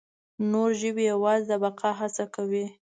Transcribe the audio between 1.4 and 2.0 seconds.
د بقا